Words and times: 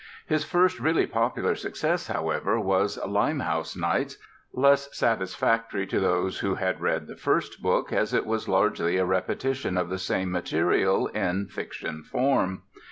His 0.25 0.43
first 0.43 0.79
really 0.79 1.05
popular 1.05 1.53
success, 1.53 2.07
however, 2.07 2.59
was 2.59 2.97
Limehouse 3.05 3.75
Nights, 3.77 4.17
less 4.51 4.89
satisfactory 4.97 5.85
to 5.85 5.99
those 5.99 6.39
who 6.39 6.55
had 6.55 6.81
read 6.81 7.05
the 7.05 7.15
first 7.15 7.61
book, 7.61 7.93
as 7.93 8.11
it 8.11 8.25
was 8.25 8.49
largely 8.49 8.97
a 8.97 9.05
repetition 9.05 9.77
of 9.77 9.89
the 9.89 9.99
same 9.99 10.31
material 10.31 11.05
in 11.09 11.49
fiction 11.49 12.01
form. 12.01 12.63